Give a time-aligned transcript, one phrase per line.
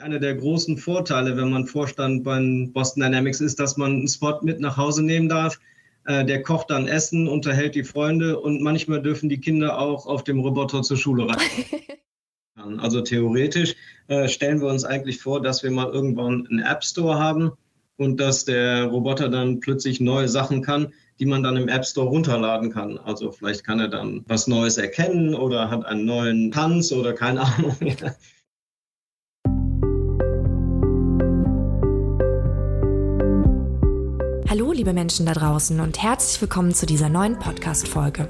[0.00, 2.40] Einer der großen Vorteile, wenn man Vorstand bei
[2.72, 5.60] Boston Dynamics ist, dass man einen Spot mit nach Hause nehmen darf.
[6.06, 10.24] Äh, der kocht dann Essen, unterhält die Freunde und manchmal dürfen die Kinder auch auf
[10.24, 11.38] dem Roboter zur Schule rein.
[12.80, 13.76] also theoretisch
[14.08, 17.52] äh, stellen wir uns eigentlich vor, dass wir mal irgendwann einen App Store haben
[17.96, 22.08] und dass der Roboter dann plötzlich neue Sachen kann, die man dann im App Store
[22.08, 22.98] runterladen kann.
[22.98, 27.42] Also vielleicht kann er dann was Neues erkennen oder hat einen neuen Tanz oder keine
[27.42, 27.76] Ahnung.
[34.84, 38.28] liebe Menschen da draußen und herzlich willkommen zu dieser neuen Podcast-Folge.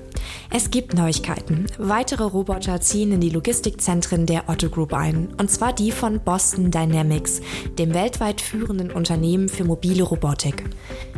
[0.50, 1.66] Es gibt Neuigkeiten.
[1.78, 6.70] Weitere Roboter ziehen in die Logistikzentren der Otto Group ein, und zwar die von Boston
[6.70, 7.40] Dynamics,
[7.76, 10.62] dem weltweit führenden Unternehmen für mobile Robotik.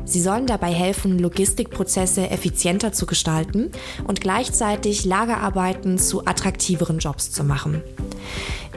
[0.06, 3.72] Sie sollen dabei helfen, Logistikprozesse effizienter zu gestalten
[4.06, 7.82] und gleichzeitig Lagerarbeiten zu attraktiveren Jobs zu machen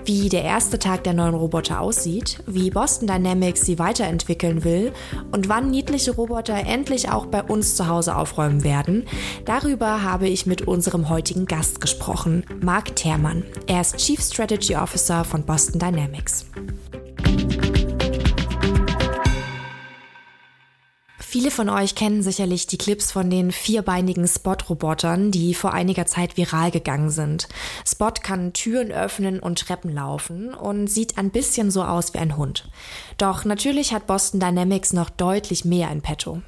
[0.10, 4.92] wie der erste Tag der neuen Roboter aussieht, wie Boston Dynamics sie weiterentwickeln will
[5.32, 9.06] und wann niedliche Roboter endlich auch bei uns zu Hause aufräumen werden,
[9.46, 13.44] darüber habe ich mit unserem heutigen Gast gesprochen, Marc Thermann.
[13.68, 16.48] Er ist Chief Strategy Officer von Boston Dynamics.
[21.40, 26.36] Viele von euch kennen sicherlich die Clips von den vierbeinigen Spot-Robotern, die vor einiger Zeit
[26.36, 27.48] viral gegangen sind.
[27.88, 32.36] Spot kann Türen öffnen und Treppen laufen und sieht ein bisschen so aus wie ein
[32.36, 32.70] Hund.
[33.18, 36.42] Doch natürlich hat Boston Dynamics noch deutlich mehr in petto.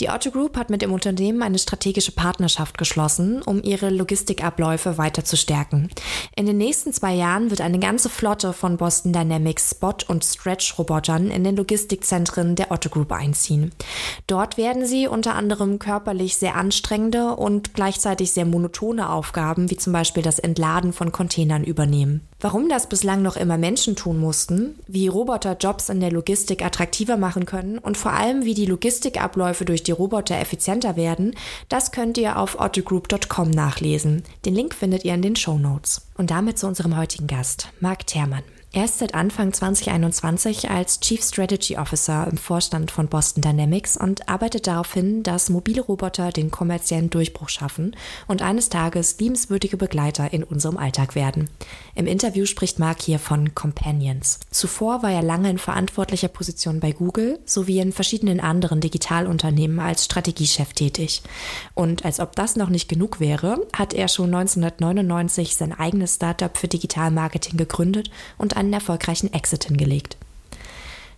[0.00, 5.24] Die Otto Group hat mit dem Unternehmen eine strategische Partnerschaft geschlossen, um ihre Logistikabläufe weiter
[5.24, 5.90] zu stärken.
[6.36, 11.30] In den nächsten zwei Jahren wird eine ganze Flotte von Boston Dynamics Spot- und Stretch-Robotern
[11.30, 13.72] in den Logistikzentren der Otto Group einziehen.
[14.26, 19.92] Dort werden sie unter anderem körperlich sehr anstrengende und gleichzeitig sehr monotone Aufgaben, wie zum
[19.92, 22.26] Beispiel das Entladen von Containern übernehmen.
[22.40, 27.16] Warum das bislang noch immer Menschen tun mussten, wie Roboter Jobs in der Logistik attraktiver
[27.16, 31.34] machen können und vor allem wie die Logistikabläufe durch die Roboter effizienter werden,
[31.68, 34.22] das könnt ihr auf ottogroup.com nachlesen.
[34.44, 36.06] Den Link findet ihr in den Show Notes.
[36.16, 38.44] Und damit zu unserem heutigen Gast, Marc Thermann.
[38.74, 44.30] Er ist seit Anfang 2021 als Chief Strategy Officer im Vorstand von Boston Dynamics und
[44.30, 47.94] arbeitet darauf hin, dass mobile Roboter den kommerziellen Durchbruch schaffen
[48.28, 51.50] und eines Tages liebenswürdige Begleiter in unserem Alltag werden.
[51.94, 54.40] Im Interview spricht Mark hier von Companions.
[54.50, 60.06] Zuvor war er lange in verantwortlicher Position bei Google sowie in verschiedenen anderen Digitalunternehmen als
[60.06, 61.20] Strategiechef tätig.
[61.74, 66.56] Und als ob das noch nicht genug wäre, hat er schon 1999 sein eigenes Startup
[66.56, 70.16] für Digitalmarketing gegründet und einen erfolgreichen Exit hingelegt.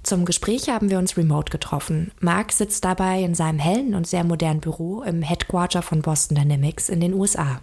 [0.03, 2.12] Zum Gespräch haben wir uns remote getroffen.
[2.21, 6.88] Mark sitzt dabei in seinem hellen und sehr modernen Büro im Headquarter von Boston Dynamics
[6.91, 7.60] in den USA.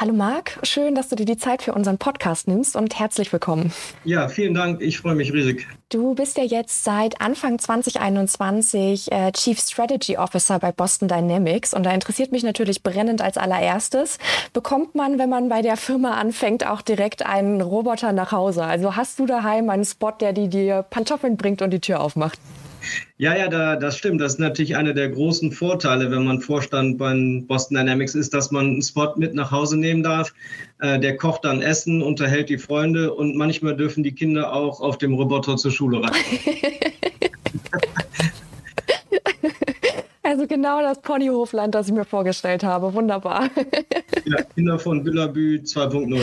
[0.00, 3.72] Hallo Marc, schön, dass du dir die Zeit für unseren Podcast nimmst und herzlich willkommen.
[4.04, 5.66] Ja, vielen Dank, ich freue mich riesig.
[5.88, 11.82] Du bist ja jetzt seit Anfang 2021 äh, Chief Strategy Officer bei Boston Dynamics und
[11.82, 14.18] da interessiert mich natürlich brennend als allererstes,
[14.52, 18.62] bekommt man, wenn man bei der Firma anfängt, auch direkt einen Roboter nach Hause?
[18.62, 22.38] Also hast du daheim einen Spot, der dir Pantoffeln bringt und die Tür aufmacht?
[23.16, 24.20] Ja, ja, da, das stimmt.
[24.20, 27.14] Das ist natürlich einer der großen Vorteile, wenn man Vorstand bei
[27.46, 30.32] Boston Dynamics ist, dass man einen Spot mit nach Hause nehmen darf.
[30.80, 34.98] Äh, der kocht dann Essen, unterhält die Freunde und manchmal dürfen die Kinder auch auf
[34.98, 36.12] dem Roboter zur Schule rein.
[40.28, 42.92] Also genau das Ponyhofland, das ich mir vorgestellt habe.
[42.92, 43.48] Wunderbar.
[44.26, 46.20] Ja, Kinder von Billabü 2.0.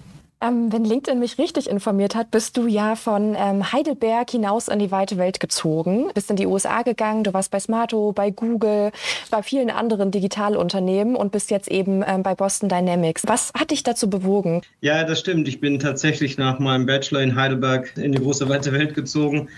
[0.46, 4.78] Ähm, wenn LinkedIn mich richtig informiert hat, bist du ja von ähm, Heidelberg hinaus in
[4.78, 8.92] die weite Welt gezogen, bist in die USA gegangen, du warst bei Smarto, bei Google,
[9.30, 13.24] bei vielen anderen Digitalunternehmen und bist jetzt eben ähm, bei Boston Dynamics.
[13.26, 14.62] Was hat dich dazu bewogen?
[14.80, 15.48] Ja, das stimmt.
[15.48, 19.48] Ich bin tatsächlich nach meinem Bachelor in Heidelberg in die große weite Welt gezogen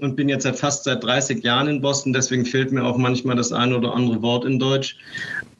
[0.00, 2.12] und bin jetzt seit fast seit 30 Jahren in Boston.
[2.12, 4.98] Deswegen fehlt mir auch manchmal das eine oder andere Wort in Deutsch.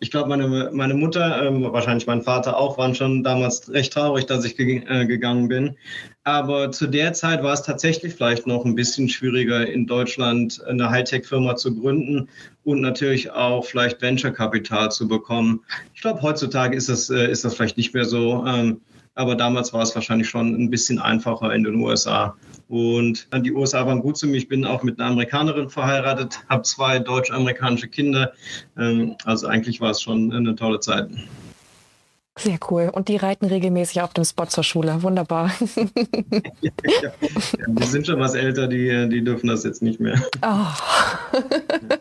[0.01, 4.27] Ich glaube, meine, meine Mutter, ähm, wahrscheinlich mein Vater auch, waren schon damals recht traurig,
[4.27, 5.77] dass ich ge äh, gegangen bin.
[6.25, 10.89] Aber zu der Zeit war es tatsächlich vielleicht noch ein bisschen schwieriger, in Deutschland eine
[10.89, 12.29] Hightech-Firma zu gründen
[12.65, 15.61] und natürlich auch vielleicht Venture-Kapital zu bekommen.
[15.95, 18.45] Ich glaube, heutzutage ist das, äh, ist das vielleicht nicht mehr so.
[18.47, 18.81] Ähm,
[19.17, 22.37] aber damals war es wahrscheinlich schon ein bisschen einfacher in den USA.
[22.69, 24.37] Und die USA waren gut zu mir.
[24.37, 28.33] Ich bin auch mit einer Amerikanerin verheiratet, habe zwei deutsch-amerikanische Kinder.
[28.77, 31.09] Ähm, also eigentlich war es schon eine tolle Zeit.
[32.37, 32.91] Sehr cool.
[32.93, 35.03] Und die reiten regelmäßig auf dem Spot zur Schule.
[35.03, 35.53] Wunderbar.
[36.61, 37.13] ja, ja.
[37.69, 40.21] die sind schon was älter, die, die dürfen das jetzt nicht mehr.
[40.43, 40.67] Oh.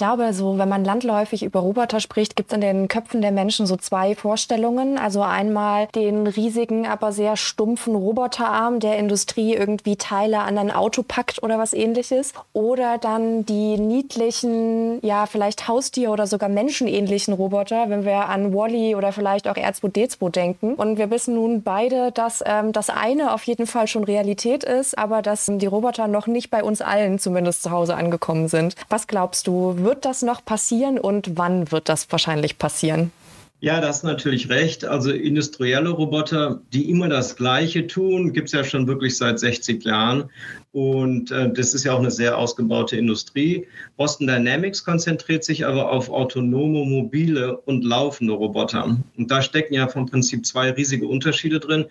[0.00, 3.32] Ich glaube, so wenn man landläufig über Roboter spricht, gibt es in den Köpfen der
[3.32, 4.96] Menschen so zwei Vorstellungen.
[4.96, 11.02] Also einmal den riesigen, aber sehr stumpfen Roboterarm, der Industrie irgendwie Teile an ein Auto
[11.06, 12.32] packt oder was ähnliches.
[12.54, 18.94] Oder dann die niedlichen, ja, vielleicht Haustier- oder sogar menschenähnlichen Roboter, wenn wir an Wally
[18.94, 20.76] -E oder vielleicht auch R2D2 denken.
[20.76, 24.96] Und wir wissen nun beide, dass ähm, das eine auf jeden Fall schon Realität ist,
[24.96, 28.76] aber dass die Roboter noch nicht bei uns allen zumindest zu Hause angekommen sind.
[28.88, 33.10] Was glaubst du, wird das noch passieren und wann wird das wahrscheinlich passieren?
[33.58, 34.84] Ja, das ist natürlich recht.
[34.84, 39.84] Also industrielle Roboter, die immer das Gleiche tun, gibt es ja schon wirklich seit 60
[39.84, 40.30] Jahren.
[40.70, 43.66] Und äh, das ist ja auch eine sehr ausgebaute Industrie.
[43.96, 48.96] Boston Dynamics konzentriert sich aber auf autonome, mobile und laufende Roboter.
[49.18, 51.84] Und da stecken ja vom Prinzip zwei riesige Unterschiede drin.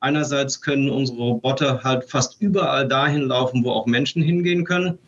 [0.00, 4.98] Einerseits können unsere Roboter halt fast überall dahin laufen, wo auch Menschen hingehen können.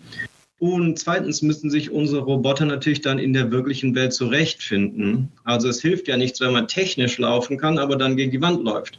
[0.58, 5.28] Und zweitens müssen sich unsere Roboter natürlich dann in der wirklichen Welt zurechtfinden.
[5.44, 8.64] Also es hilft ja nichts, wenn man technisch laufen kann, aber dann gegen die Wand
[8.64, 8.98] läuft.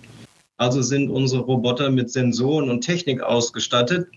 [0.55, 4.07] Also sind unsere Roboter mit Sensoren und Technik ausgestattet,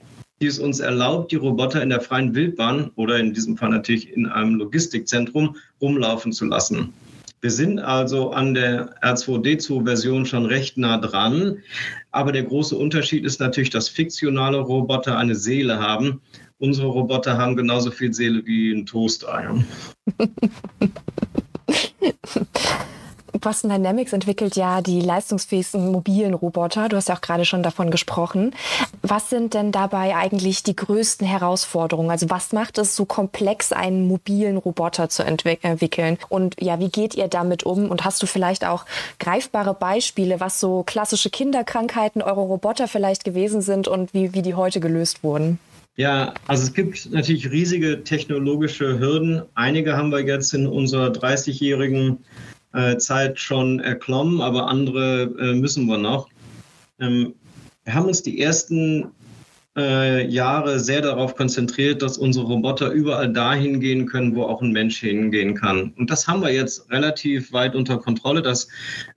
[0.40, 4.12] die es uns erlaubt, die Roboter in der freien Wildbahn oder in diesem Fall natürlich
[4.12, 6.92] in einem Logistikzentrum rumlaufen zu lassen.
[7.42, 11.58] Wir sind also an der R2D2-Version schon recht nah dran.
[12.10, 16.22] Aber der große Unterschied ist natürlich, dass fiktionale Roboter eine Seele haben
[16.62, 19.64] unsere Roboter haben genauso viel Seele wie ein Toaster.
[23.40, 26.88] Boston Dynamics entwickelt ja die leistungsfähigsten mobilen Roboter.
[26.88, 28.54] Du hast ja auch gerade schon davon gesprochen.
[29.02, 32.10] Was sind denn dabei eigentlich die größten Herausforderungen?
[32.10, 36.18] Also was macht es so komplex, einen mobilen Roboter zu entwickeln?
[36.28, 37.90] Und ja, wie geht ihr damit um?
[37.90, 38.84] Und hast du vielleicht auch
[39.18, 44.54] greifbare Beispiele, was so klassische Kinderkrankheiten eurer Roboter vielleicht gewesen sind und wie, wie die
[44.54, 45.58] heute gelöst wurden?
[45.96, 49.42] Ja, also es gibt natürlich riesige technologische Hürden.
[49.54, 52.16] Einige haben wir jetzt in unserer 30-jährigen äh,
[52.98, 56.28] Zeit schon erklommen, aber andere äh, müssen wir noch.
[57.00, 57.34] Ähm,
[57.84, 59.12] wir haben uns die ersten
[59.76, 64.72] äh, Jahre sehr darauf konzentriert, dass unsere Roboter überall dahin gehen können, wo auch ein
[64.72, 65.94] Mensch hingehen kann.
[65.96, 68.42] Und das haben wir jetzt relativ weit unter Kontrolle.
[68.42, 68.68] Das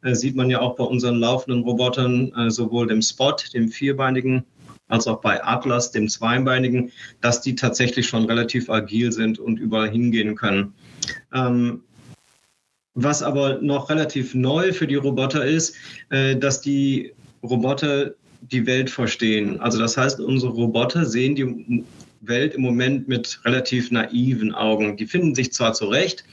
[0.01, 4.45] äh, sieht man ja auch bei unseren laufenden Robotern, äh, sowohl dem Spot, dem vierbeinigen
[4.87, 9.89] als auch bei Atlas, dem Zweibeinigen, dass die tatsächlich schon relativ agil sind und überall
[9.89, 10.73] hingehen können.
[11.33, 11.81] Ähm,
[12.95, 15.75] was aber noch relativ neu für die Roboter ist,
[16.09, 17.13] äh, dass die
[17.43, 19.59] Roboter die Welt verstehen.
[19.59, 21.83] Also das heißt, unsere Roboter sehen die
[22.21, 24.97] Welt im Moment mit relativ naiven Augen.
[24.97, 26.23] Die finden sich zwar zurecht,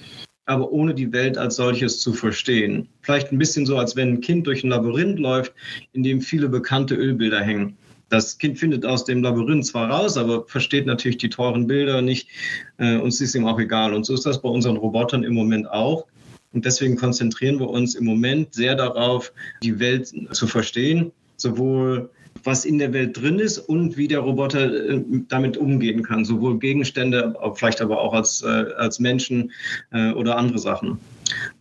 [0.47, 2.89] aber ohne die Welt als solches zu verstehen.
[3.03, 5.53] Vielleicht ein bisschen so, als wenn ein Kind durch ein Labyrinth läuft,
[5.93, 7.77] in dem viele bekannte Ölbilder hängen.
[8.09, 12.29] Das Kind findet aus dem Labyrinth zwar raus, aber versteht natürlich die teuren Bilder nicht.
[12.77, 13.95] Äh, uns ist ihm auch egal.
[13.95, 16.07] Und so ist das bei unseren Robotern im Moment auch.
[16.53, 19.33] Und deswegen konzentrieren wir uns im Moment sehr darauf,
[19.63, 22.11] die Welt zu verstehen, sowohl
[22.45, 26.59] was in der Welt drin ist und wie der Roboter äh, damit umgehen kann, sowohl
[26.59, 29.53] Gegenstände, vielleicht aber auch als, äh, als Menschen
[29.93, 30.99] äh, oder andere Sachen.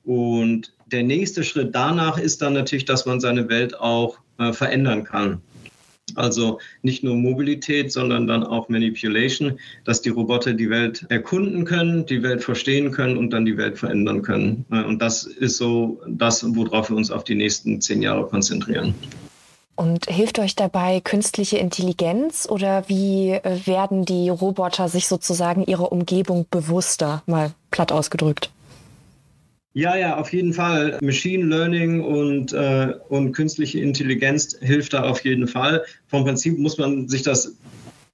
[0.04, 4.18] Und der nächste Schritt danach ist dann natürlich, dass man seine Welt auch
[4.54, 5.40] verändern kann.
[6.16, 12.06] Also nicht nur Mobilität, sondern dann auch Manipulation, dass die Roboter die Welt erkunden können,
[12.06, 14.66] die Welt verstehen können und dann die Welt verändern können.
[14.70, 18.94] Und das ist so das, worauf wir uns auf die nächsten zehn Jahre konzentrieren.
[19.76, 25.92] Und hilft euch dabei künstliche Intelligenz oder wie äh, werden die Roboter sich sozusagen ihrer
[25.92, 28.52] Umgebung bewusster, mal platt ausgedrückt?
[29.74, 30.98] Ja, ja, auf jeden Fall.
[31.02, 35.86] Machine Learning und, äh, und künstliche Intelligenz hilft da auf jeden Fall.
[36.08, 37.56] Vom Prinzip muss man sich das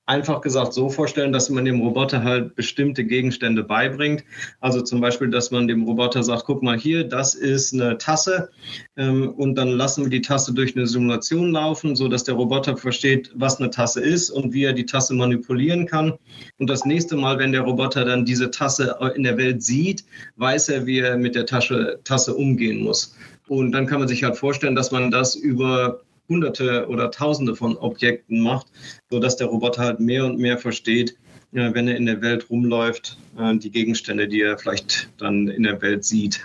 [0.07, 4.23] einfach gesagt so vorstellen, dass man dem Roboter halt bestimmte Gegenstände beibringt.
[4.61, 8.49] Also zum Beispiel, dass man dem Roboter sagt, guck mal hier, das ist eine Tasse
[8.95, 12.77] ähm, und dann lassen wir die Tasse durch eine Simulation laufen, so dass der Roboter
[12.77, 16.13] versteht, was eine Tasse ist und wie er die Tasse manipulieren kann.
[16.57, 20.05] Und das nächste Mal, wenn der Roboter dann diese Tasse in der Welt sieht,
[20.37, 23.13] weiß er, wie er mit der Tasche, Tasse umgehen muss.
[23.47, 27.77] Und dann kann man sich halt vorstellen, dass man das über Hunderte oder Tausende von
[27.77, 28.67] Objekten macht,
[29.09, 31.17] sodass der Roboter halt mehr und mehr versteht,
[31.53, 35.63] äh, wenn er in der Welt rumläuft, äh, die Gegenstände, die er vielleicht dann in
[35.63, 36.43] der Welt sieht.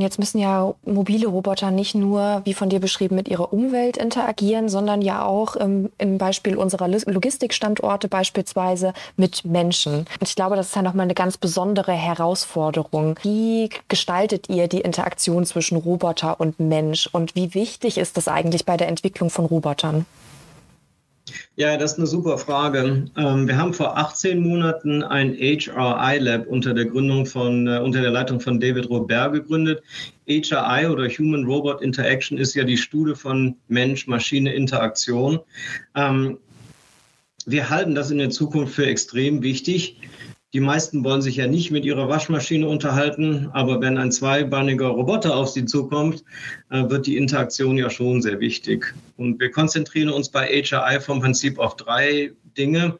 [0.00, 4.68] Jetzt müssen ja mobile Roboter nicht nur, wie von dir beschrieben, mit ihrer Umwelt interagieren,
[4.68, 10.00] sondern ja auch im, im Beispiel unserer Logistikstandorte beispielsweise mit Menschen.
[10.20, 13.18] Und ich glaube, das ist ja nochmal eine ganz besondere Herausforderung.
[13.22, 17.08] Wie gestaltet ihr die Interaktion zwischen Roboter und Mensch?
[17.10, 20.06] Und wie wichtig ist das eigentlich bei der Entwicklung von Robotern?
[21.56, 23.10] Ja, das ist eine super Frage.
[23.16, 28.00] Ähm, wir haben vor 18 Monaten ein HRI Lab unter der Gründung von, äh, unter
[28.00, 29.82] der Leitung von David Robert gegründet.
[30.28, 35.40] HRI oder Human Robot Interaction ist ja die Studie von Mensch-Maschine-Interaktion.
[35.94, 36.38] Ähm,
[37.46, 39.96] wir halten das in der Zukunft für extrem wichtig.
[40.52, 45.36] Die meisten wollen sich ja nicht mit ihrer Waschmaschine unterhalten, aber wenn ein zweibeiniger Roboter
[45.36, 46.24] auf sie zukommt,
[46.70, 48.94] äh, wird die Interaktion ja schon sehr wichtig.
[49.16, 52.98] Und wir konzentrieren uns bei HRI vom Prinzip auf drei Dinge.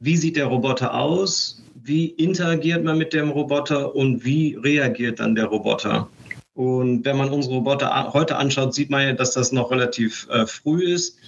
[0.00, 1.62] Wie sieht der Roboter aus?
[1.82, 6.08] Wie interagiert man mit dem Roboter und wie reagiert dann der Roboter?
[6.54, 10.46] Und wenn man unsere Roboter heute anschaut, sieht man ja, dass das noch relativ äh,
[10.46, 11.18] früh ist.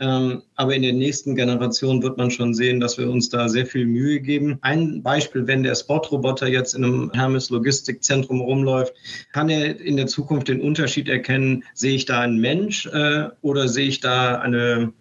[0.00, 3.64] Ähm, aber in den nächsten Generationen wird man schon sehen, dass wir uns da sehr
[3.64, 4.58] viel Mühe geben.
[4.60, 8.92] Ein Beispiel, wenn der Spot-Roboter jetzt in einem Hermes Logistikzentrum rumläuft,
[9.32, 13.68] kann er in der Zukunft den Unterschied erkennen, sehe ich da einen Mensch äh, oder
[13.68, 14.92] sehe ich da eine,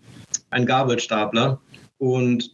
[0.52, 1.60] einen Gabelstapler?
[1.98, 2.52] Und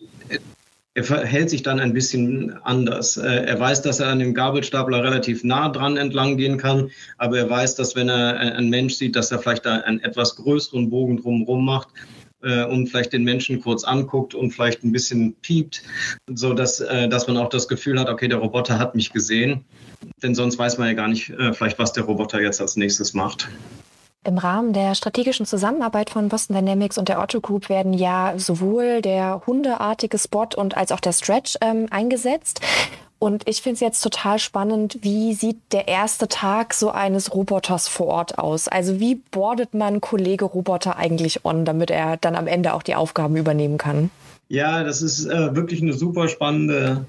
[0.93, 3.17] er verhält sich dann ein bisschen anders.
[3.17, 7.37] Äh, er weiß, dass er an dem Gabelstapler relativ nah dran entlang gehen kann, aber
[7.37, 10.89] er weiß, dass wenn er einen Mensch sieht, dass er vielleicht da einen etwas größeren
[10.89, 11.89] Bogen drumherum macht
[12.43, 15.83] äh, und vielleicht den Menschen kurz anguckt und vielleicht ein bisschen piept,
[16.27, 19.65] so dass, äh, dass man auch das Gefühl hat, okay, der Roboter hat mich gesehen.
[20.23, 23.13] Denn sonst weiß man ja gar nicht äh, vielleicht, was der Roboter jetzt als nächstes
[23.13, 23.49] macht.
[24.25, 29.01] Im Rahmen der strategischen Zusammenarbeit von Boston Dynamics und der Otto Group werden ja sowohl
[29.01, 32.59] der hundeartige Spot und als auch der Stretch ähm, eingesetzt.
[33.19, 37.89] Und ich finde es jetzt total spannend, wie sieht der erste Tag so eines Roboters
[37.89, 38.69] vor Ort aus?
[38.69, 42.95] Also wie bordet man Kollege Roboter eigentlich on, damit er dann am Ende auch die
[42.95, 44.09] Aufgaben übernehmen kann?
[44.47, 47.05] Ja, das ist äh, wirklich eine super spannende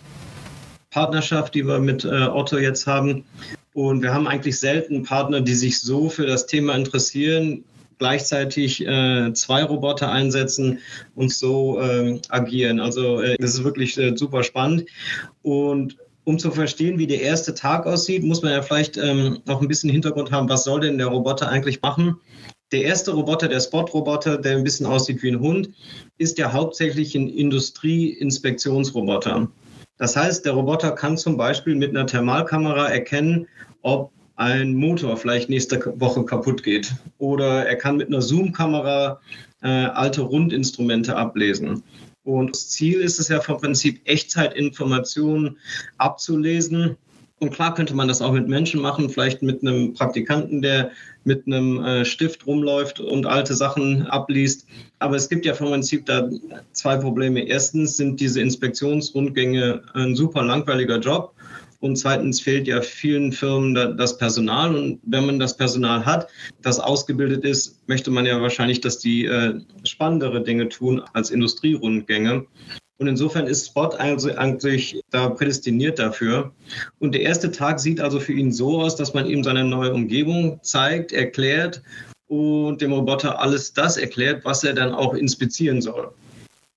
[0.90, 3.24] Partnerschaft, die wir mit äh, Otto jetzt haben.
[3.72, 7.64] Und wir haben eigentlich selten Partner, die sich so für das Thema interessieren,
[8.00, 10.80] gleichzeitig äh, zwei Roboter einsetzen
[11.14, 12.80] und so äh, agieren.
[12.80, 14.86] Also äh, das ist wirklich äh, super spannend.
[15.42, 19.60] Und um zu verstehen, wie der erste Tag aussieht, muss man ja vielleicht ähm, noch
[19.60, 22.16] ein bisschen Hintergrund haben, was soll denn der Roboter eigentlich machen?
[22.72, 25.68] Der erste Roboter, der Spot-Roboter, der ein bisschen aussieht wie ein Hund,
[26.18, 29.48] ist ja hauptsächlich ein Industrie-Inspektionsroboter.
[29.98, 33.46] Das heißt, der Roboter kann zum Beispiel mit einer Thermalkamera erkennen,
[33.82, 36.94] ob ein Motor vielleicht nächste Woche kaputt geht.
[37.18, 39.20] Oder er kann mit einer Zoom-Kamera
[39.62, 41.82] äh, alte Rundinstrumente ablesen.
[42.24, 45.58] Und das Ziel ist es ja vom Prinzip Echtzeitinformationen
[45.98, 46.96] abzulesen.
[47.38, 50.90] Und klar könnte man das auch mit Menschen machen, vielleicht mit einem Praktikanten, der
[51.24, 54.66] mit einem äh, Stift rumläuft und alte Sachen abliest.
[55.00, 56.30] Aber es gibt ja vom Prinzip da
[56.72, 57.46] zwei Probleme.
[57.46, 61.34] Erstens sind diese Inspektionsrundgänge ein super langweiliger Job.
[61.80, 64.74] Und zweitens fehlt ja vielen Firmen das Personal.
[64.74, 66.28] Und wenn man das Personal hat,
[66.62, 72.44] das ausgebildet ist, möchte man ja wahrscheinlich, dass die äh, spannendere Dinge tun als Industrierundgänge.
[72.98, 76.52] Und insofern ist Spot also eigentlich da prädestiniert dafür.
[76.98, 79.94] Und der erste Tag sieht also für ihn so aus, dass man ihm seine neue
[79.94, 81.82] Umgebung zeigt, erklärt
[82.26, 86.12] und dem Roboter alles das erklärt, was er dann auch inspizieren soll.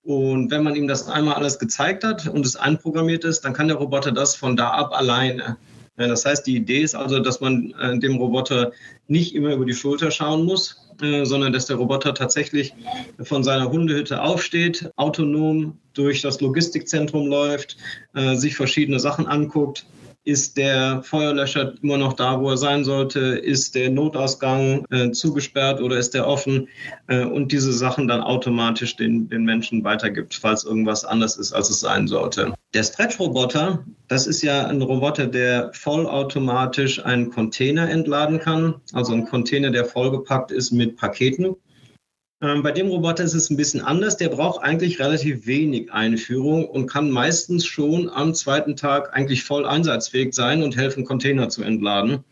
[0.04, 3.68] Und wenn man ihm das einmal alles gezeigt hat und es einprogrammiert ist, dann kann
[3.68, 5.56] der Roboter das von da ab alleine.
[5.96, 8.72] Das heißt, die Idee ist also, dass man äh, dem Roboter
[9.06, 12.74] nicht immer über die Schulter schauen muss, äh, sondern dass der Roboter tatsächlich
[13.22, 17.76] von seiner Hundehütte aufsteht, autonom durch das Logistikzentrum läuft,
[18.14, 19.86] äh, sich verschiedene Sachen anguckt,
[20.24, 23.20] ist der Feuerlöscher immer noch da, wo er sein sollte?
[23.20, 26.68] Ist der Notausgang äh, zugesperrt oder ist der offen?
[27.08, 31.68] Äh, und diese Sachen dann automatisch den, den Menschen weitergibt, falls irgendwas anders ist, als
[31.68, 32.54] es sein sollte.
[32.72, 38.76] Der Stretch-Roboter, das ist ja ein Roboter, der vollautomatisch einen Container entladen kann.
[38.94, 41.54] Also ein Container, der vollgepackt ist mit Paketen.
[42.44, 44.18] Ähm, bei dem Roboter ist es ein bisschen anders.
[44.18, 49.64] Der braucht eigentlich relativ wenig Einführung und kann meistens schon am zweiten Tag eigentlich voll
[49.64, 52.22] einsatzfähig sein und helfen, Container zu entladen.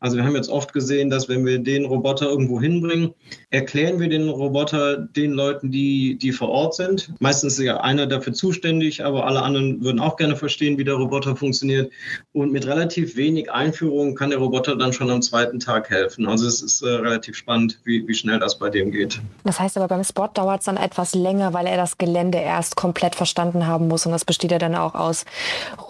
[0.00, 3.14] Also wir haben jetzt oft gesehen, dass wenn wir den Roboter irgendwo hinbringen,
[3.50, 7.12] erklären wir den Roboter den Leuten, die, die vor Ort sind.
[7.18, 10.94] Meistens ist ja einer dafür zuständig, aber alle anderen würden auch gerne verstehen, wie der
[10.94, 11.92] Roboter funktioniert.
[12.32, 16.28] Und mit relativ wenig Einführung kann der Roboter dann schon am zweiten Tag helfen.
[16.28, 19.20] Also es ist äh, relativ spannend, wie, wie schnell das bei dem geht.
[19.42, 22.76] Das heißt aber beim Spot dauert es dann etwas länger, weil er das Gelände erst
[22.76, 24.06] komplett verstanden haben muss.
[24.06, 25.24] Und das besteht ja dann auch aus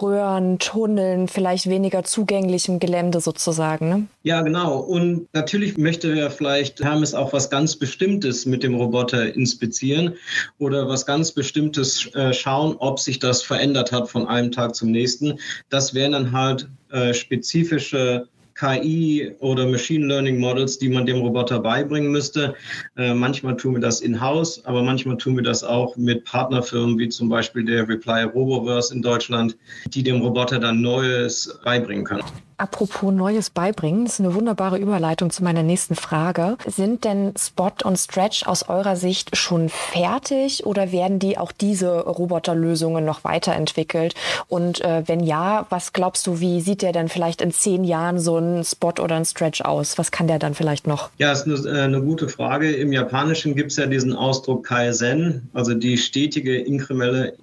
[0.01, 3.89] Röhren, Tunneln, vielleicht weniger zugänglichem Gelände sozusagen.
[3.89, 3.98] Ne?
[4.23, 4.79] Ja, genau.
[4.79, 10.15] Und natürlich möchte ja vielleicht Hermes auch was ganz Bestimmtes mit dem Roboter inspizieren
[10.59, 14.91] oder was ganz Bestimmtes äh, schauen, ob sich das verändert hat von einem Tag zum
[14.91, 15.39] nächsten.
[15.71, 18.29] Das wären dann halt äh, spezifische
[18.59, 22.55] KI oder Machine Learning Models, die man dem Roboter beibringen müsste.
[22.97, 27.09] Äh, manchmal tun wir das in-house, aber manchmal tun wir das auch mit Partnerfirmen wie
[27.09, 32.25] zum Beispiel der Reply Roboverse in Deutschland, die dem Roboter dann Neues beibringen können.
[32.59, 36.57] Apropos Neues beibringen, das ist eine wunderbare Überleitung zu meiner nächsten Frage.
[36.67, 42.01] Sind denn Spot und Stretch aus eurer Sicht schon fertig oder werden die auch diese
[42.01, 44.17] Roboterlösungen noch weiterentwickelt?
[44.49, 48.19] Und äh, wenn ja, was glaubst du, wie sieht der denn vielleicht in zehn Jahren
[48.19, 49.97] so ein Spot oder ein Stretch aus?
[49.97, 51.11] Was kann der dann vielleicht noch?
[51.19, 52.73] Ja, ist eine, äh, eine gute Frage.
[52.73, 57.35] Im Japanischen gibt es ja diesen Ausdruck Kaizen, also die stetige inkrementelle,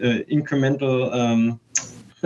[0.00, 1.58] äh, incremental ähm,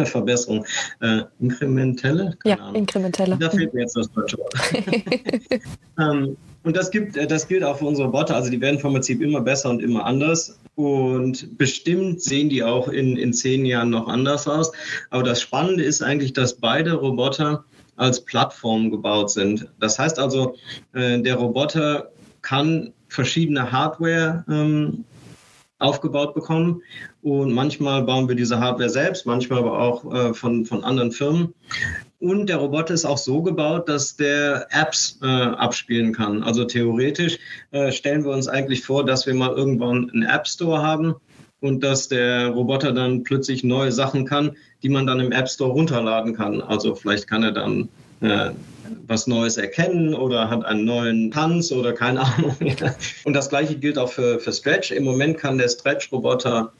[0.05, 0.67] Verbesserung.
[1.01, 2.37] Äh, inkrementelle?
[2.43, 2.75] Keine ja, Ahnung.
[2.75, 3.37] inkrementelle.
[3.39, 4.55] Da fehlt mir jetzt das deutsche Wort.
[5.99, 8.35] ähm, und das, gibt, äh, das gilt auch für unsere Botte.
[8.35, 10.59] Also die werden vom Prinzip immer besser und immer anders.
[10.75, 14.73] Und bestimmt sehen die auch in, in zehn Jahren noch anders aus.
[15.11, 17.65] Aber das Spannende ist eigentlich, dass beide Roboter
[17.97, 19.69] als Plattform gebaut sind.
[19.81, 20.55] Das heißt also,
[20.93, 22.11] äh, der Roboter
[22.43, 25.05] kann verschiedene Hardware ähm,
[25.79, 26.83] aufgebaut bekommen.
[27.23, 31.55] Und manchmal bauen wir diese Hardware selbst, manchmal aber auch äh, von, von anderen Firmen.
[32.19, 36.43] Und der Roboter ist auch so gebaut, dass der Apps äh, abspielen kann.
[36.43, 37.39] Also theoretisch
[37.73, 41.15] äh, stellen wir uns eigentlich vor, dass wir mal irgendwann einen App Store haben
[41.61, 45.73] und dass der Roboter dann plötzlich neue Sachen kann, die man dann im App Store
[45.73, 46.63] runterladen kann.
[46.63, 47.89] Also vielleicht kann er dann
[48.21, 48.51] äh,
[49.07, 52.57] was Neues erkennen oder hat einen neuen Tanz oder keine Ahnung.
[53.25, 54.91] Und das gleiche gilt auch für, für Stretch.
[54.91, 56.73] Im Moment kann der Stretch-Roboter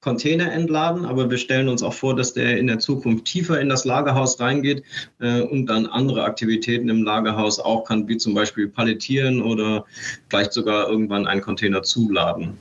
[0.00, 3.68] Container entladen, aber wir stellen uns auch vor, dass der in der Zukunft tiefer in
[3.68, 4.82] das Lagerhaus reingeht
[5.20, 9.84] äh, und dann andere Aktivitäten im Lagerhaus auch kann, wie zum Beispiel palettieren oder
[10.30, 12.56] vielleicht sogar irgendwann einen Container zuladen.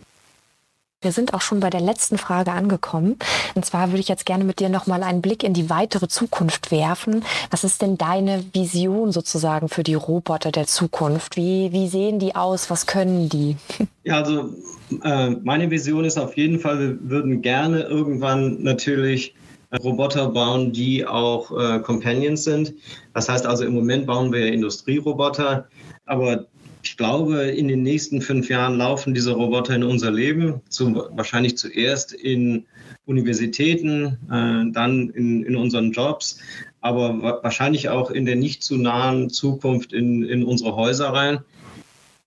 [1.02, 3.16] Wir sind auch schon bei der letzten Frage angekommen.
[3.56, 6.72] Und zwar würde ich jetzt gerne mit dir nochmal einen Blick in die weitere Zukunft
[6.72, 7.24] werfen.
[7.52, 11.38] Was ist denn deine Vision sozusagen für die Roboter der Zukunft?
[11.38, 12.70] Wie, wie sehen die aus?
[12.70, 13.56] Was können die?
[14.06, 14.50] Ja, also
[15.04, 19.36] äh, meine Vision ist auf jeden Fall, wir würden gerne irgendwann natürlich
[19.70, 22.74] äh, Roboter bauen, die auch äh, Companions sind.
[23.14, 25.68] Das heißt also, im Moment bauen wir Industrieroboter,
[26.08, 26.48] aber
[26.82, 31.58] ich glaube, in den nächsten fünf Jahren laufen diese Roboter in unser Leben, zu, wahrscheinlich
[31.58, 32.66] zuerst in
[33.06, 36.40] Universitäten, äh, dann in, in unseren Jobs,
[36.80, 41.40] aber wahrscheinlich auch in der nicht zu nahen Zukunft in, in unsere Häuser rein.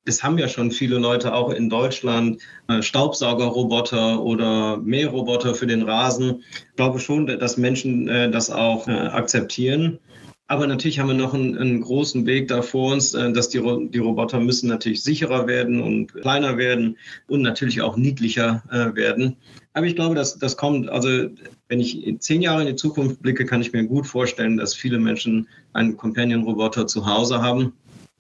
[0.05, 5.83] Es haben ja schon viele Leute auch in Deutschland äh, Staubsaugerroboter oder Mähroboter für den
[5.83, 6.43] Rasen.
[6.51, 9.99] Ich glaube schon, dass Menschen äh, das auch äh, akzeptieren.
[10.53, 13.59] Aber natürlich haben wir noch einen, einen großen Weg da vor uns, äh, dass die,
[13.89, 19.39] die, Roboter müssen natürlich sicherer werden und kleiner werden und natürlich auch niedlicher äh, werden.
[19.73, 20.91] Aber ich glaube, dass das kommt.
[20.91, 21.31] Also
[21.69, 24.99] wenn ich zehn Jahre in die Zukunft blicke, kann ich mir gut vorstellen, dass viele
[24.99, 27.73] Menschen einen Companion-Roboter zu Hause haben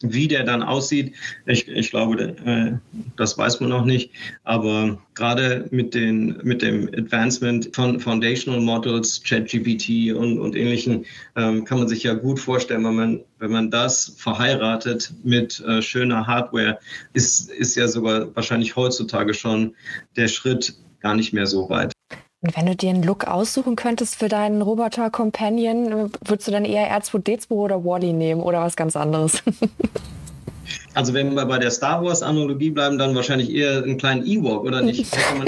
[0.02, 1.14] wie der dann aussieht,
[1.46, 2.72] ich, ich glaube, äh,
[3.16, 4.10] das weiß man noch nicht.
[4.44, 11.04] Aber gerade mit, den, mit dem Advancement von Foundational Models, ChatGPT und, und ähnlichen,
[11.36, 15.82] ähm, kann man sich ja gut vorstellen, wenn man, wenn man das verheiratet mit äh,
[15.82, 16.78] schöner Hardware,
[17.12, 19.74] ist, ist ja sogar wahrscheinlich heutzutage schon
[20.16, 21.91] der Schritt gar nicht mehr so weit.
[22.42, 26.90] Und wenn du dir einen Look aussuchen könntest für deinen Roboter-Companion, würdest du dann eher
[27.00, 29.42] R2D2 oder Wally nehmen oder was ganz anderes?
[30.94, 34.82] Also wenn wir bei der Star Wars-Analogie bleiben, dann wahrscheinlich eher einen kleinen Ewok, oder
[34.82, 35.10] nicht?
[35.16, 35.46] Hätte man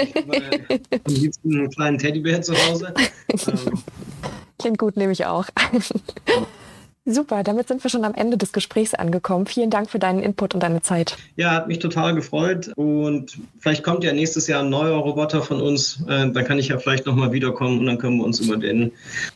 [1.07, 2.95] nicht einen kleinen Teddybär zu Hause?
[4.59, 5.47] Klingt gut, nehme ich auch.
[7.07, 9.45] Super, damit sind wir schon am Ende des Gesprächs angekommen.
[9.45, 11.19] Vielen Dank für deinen Input und deine Zeit.
[11.37, 12.73] Ja, hat mich total gefreut.
[12.77, 16.03] Und vielleicht kommt ja nächstes Jahr ein neuer Roboter von uns.
[16.09, 18.91] Äh, dann kann ich ja vielleicht nochmal wiederkommen und dann können wir uns über den,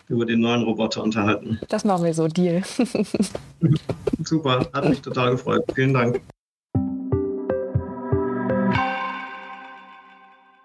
[0.09, 1.61] über den neuen Roboter unterhalten.
[1.68, 2.62] Das machen wir so, Deal.
[4.24, 5.64] Super, hat mich total gefreut.
[5.74, 6.22] Vielen Dank.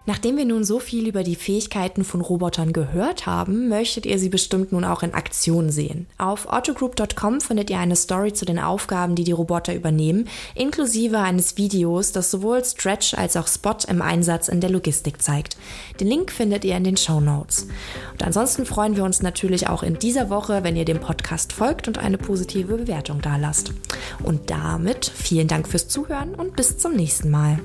[0.06, 4.28] Nachdem wir nun so viel über die Fähigkeiten von Robotern gehört haben, möchtet ihr sie
[4.28, 6.06] bestimmt nun auch in Aktion sehen.
[6.18, 11.56] Auf autogroup.com findet ihr eine Story zu den Aufgaben, die die Roboter übernehmen, inklusive eines
[11.56, 15.56] Videos, das sowohl Stretch als auch Spot im Einsatz in der Logistik zeigt.
[16.00, 17.66] Den Link findet ihr in den Show Notes.
[18.12, 21.88] Und ansonsten freuen wir uns natürlich auch in dieser Woche, wenn ihr dem Podcast folgt
[21.88, 23.72] und eine positive Bewertung dalasst.
[24.22, 27.58] Und damit vielen Dank fürs Zuhören und bis zum nächsten Mal.